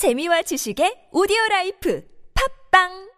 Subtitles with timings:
[0.00, 2.02] 재미와 지식의 오디오 라이프
[2.70, 3.10] 팟빵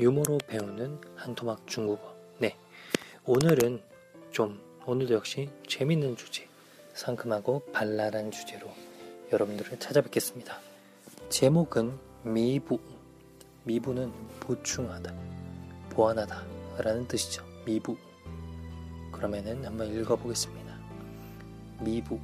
[0.00, 2.12] 유머로 배우는 한토막 중국어.
[2.38, 2.56] 네.
[3.24, 3.80] 오늘은
[4.32, 6.48] 좀, 오늘도 역시 재밌는 주제,
[6.94, 8.68] 상큼하고 발랄한 주제로
[9.32, 10.58] 여러분들을 찾아뵙겠습니다.
[11.28, 12.80] 제목은 弥补.
[13.62, 15.14] 弥补는 보충하다,
[15.90, 16.44] 보완하다
[16.78, 17.44] 라는 뜻이죠.
[17.64, 17.96] 弥补.
[19.12, 20.78] 그러면은 한번 읽어보겠습니다.
[21.78, 22.18] 미부.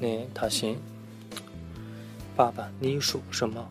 [0.00, 0.78] 네, 다시.
[2.36, 3.66] 爸爸,你属什么?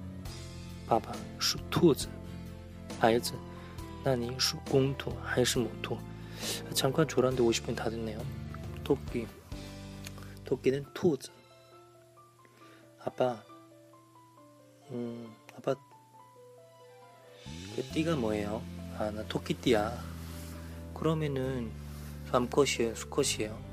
[0.88, 2.08] 爸爸属兔子.
[3.00, 3.34] 孩子,
[4.03, 5.98] 那你属公兔还是母兔?
[6.73, 8.20] 잠깐 졸았는데 50분 다 됐네요.
[8.84, 9.28] 토끼.
[10.45, 11.30] 토끼는兔子.
[13.03, 13.42] 아빠.
[14.92, 15.75] 음, 아빠.
[17.75, 18.61] 그 띠가 뭐예요?
[18.98, 19.92] 아, 나 토끼띠야.
[20.94, 21.72] 그러면은
[22.31, 23.69] 암컷이에요, 수컷이에요?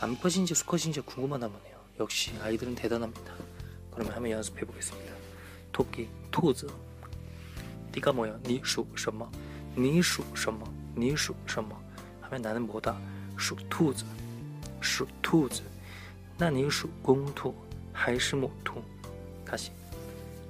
[0.00, 1.78] 암컷인지 수컷인지 궁금하나 보네요.
[1.98, 3.34] 역시 아이들은 대단합니다.
[3.90, 5.12] 그러면 한번 연습해 보겠습니다.
[5.72, 6.66] 토끼, 토즈.
[7.92, 8.38] 띠가 뭐야?
[8.44, 9.30] 你属什么?
[9.76, 10.64] 你属什么?
[10.94, 11.76] 你属什么?
[12.22, 12.96] 하면 나는 뭐다?
[13.36, 14.04] 属兔子.
[14.80, 15.62] 属兔子.
[16.38, 17.54] 那你属公兔
[17.92, 18.82] 还是母兔?
[19.44, 19.70] 다시.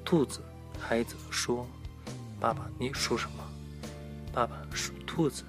[0.05, 0.41] 兔子,
[0.79, 1.67] 孩子说：“
[2.39, 3.45] 爸爸，你属什么？”
[4.33, 5.45] 爸爸属兔子。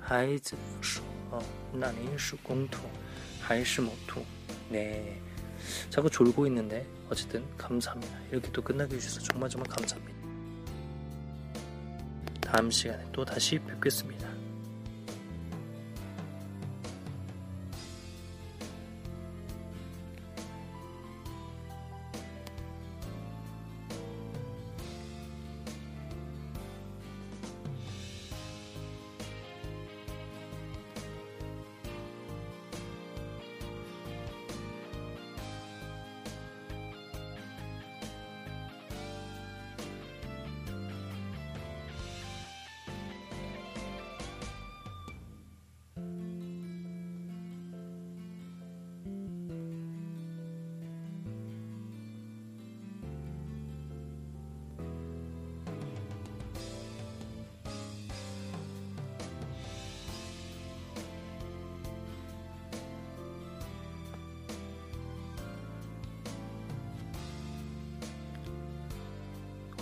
[0.00, 1.39] 孩子说：“ 어,
[1.73, 2.79] 那你属公兔,
[3.41, 4.25] 还是母兔?
[4.69, 5.21] 네.
[5.89, 8.17] 자꾸 졸고 있는데 어쨌든 감사합니다.
[8.31, 10.15] 이렇게 또 끝나게 해주셔서 정말 정말 감사합니다.
[12.41, 14.34] 다음 시간에 또 다시 뵙겠습니다.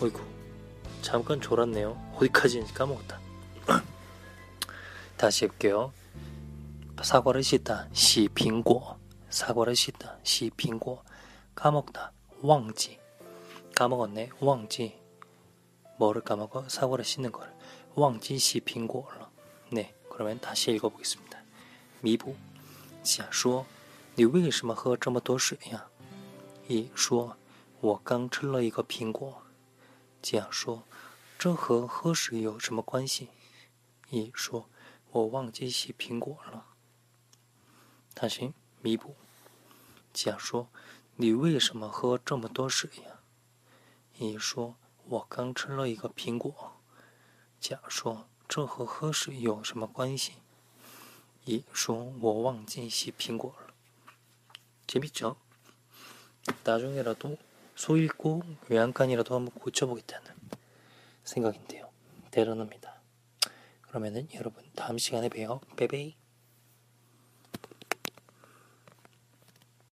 [0.02, 0.20] 어이구
[1.02, 2.14] 잠깐 졸았네요.
[2.16, 3.20] 어디까지인지 까먹었다.
[5.16, 5.92] 다시 해볼게요.
[7.02, 8.96] 사과를 씻다, 시苹果.
[9.30, 11.02] 사과를 씻다, 시苹果.
[11.54, 12.12] 까먹다,
[12.42, 12.98] 忘记.
[13.74, 14.96] 까먹었네, 忘记.
[15.98, 16.68] 뭐를 까먹어?
[16.68, 17.52] 사과를 씻는 걸.
[17.96, 19.30] 忘记 시苹果了.
[19.70, 21.42] 네, 그러면 다시 읽어보겠습니다.
[22.00, 22.34] 미부.
[23.02, 23.66] 甲说：“
[24.14, 25.86] 你为什么喝这么多水呀？”
[26.68, 27.34] 乙说：“
[27.80, 29.41] 我刚吃了一个苹果。”
[30.23, 30.83] 甲说，
[31.37, 33.27] 这和喝水有什么关系？
[34.09, 34.69] 乙说
[35.11, 36.67] 我忘记洗苹果了。
[38.15, 39.17] 他先弥补，
[40.13, 40.69] 甲说，
[41.17, 43.19] 你为什么喝这么多水呀？
[44.17, 46.79] 乙说我刚吃了一个苹果。
[47.59, 50.35] 甲说，这和喝水有什么关系？
[51.43, 53.73] 乙说我忘记洗苹果了。
[54.87, 55.35] 请闭嘴。
[56.63, 57.37] 答重要得多。
[57.75, 60.31] 소 읽고 외양간이라도 한번 고쳐보겠다는
[61.23, 61.89] 생각인데요.
[62.31, 63.01] 대단합니다.
[63.81, 65.61] 그러면은 여러분 다음 시간에 봬요.
[65.75, 66.22] 베베이.